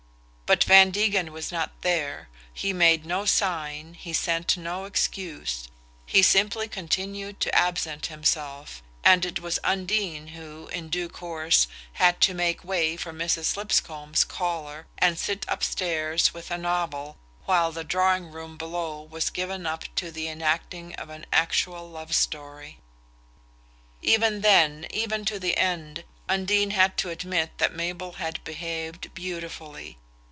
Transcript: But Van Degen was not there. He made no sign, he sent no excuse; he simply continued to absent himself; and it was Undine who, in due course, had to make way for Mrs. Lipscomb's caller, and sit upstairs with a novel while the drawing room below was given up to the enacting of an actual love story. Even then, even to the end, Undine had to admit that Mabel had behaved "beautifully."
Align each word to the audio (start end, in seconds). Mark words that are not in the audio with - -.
But 0.53 0.65
Van 0.65 0.91
Degen 0.91 1.31
was 1.31 1.49
not 1.49 1.71
there. 1.81 2.27
He 2.53 2.73
made 2.73 3.05
no 3.05 3.23
sign, 3.23 3.93
he 3.93 4.11
sent 4.11 4.57
no 4.57 4.83
excuse; 4.83 5.69
he 6.05 6.21
simply 6.21 6.67
continued 6.67 7.39
to 7.39 7.55
absent 7.55 8.07
himself; 8.07 8.83
and 9.01 9.23
it 9.25 9.39
was 9.39 9.59
Undine 9.63 10.27
who, 10.35 10.67
in 10.67 10.89
due 10.89 11.07
course, 11.07 11.67
had 11.93 12.19
to 12.27 12.33
make 12.33 12.65
way 12.65 12.97
for 12.97 13.13
Mrs. 13.13 13.55
Lipscomb's 13.55 14.25
caller, 14.25 14.87
and 14.97 15.17
sit 15.17 15.45
upstairs 15.47 16.33
with 16.33 16.51
a 16.51 16.57
novel 16.57 17.15
while 17.45 17.71
the 17.71 17.85
drawing 17.85 18.29
room 18.29 18.57
below 18.57 19.01
was 19.03 19.29
given 19.29 19.65
up 19.65 19.85
to 19.95 20.11
the 20.11 20.27
enacting 20.27 20.93
of 20.95 21.09
an 21.09 21.25
actual 21.31 21.89
love 21.89 22.13
story. 22.13 22.77
Even 24.01 24.41
then, 24.41 24.85
even 24.89 25.23
to 25.23 25.39
the 25.39 25.55
end, 25.55 26.03
Undine 26.27 26.71
had 26.71 26.97
to 26.97 27.09
admit 27.09 27.57
that 27.57 27.73
Mabel 27.73 28.11
had 28.17 28.43
behaved 28.43 29.13
"beautifully." 29.13 29.97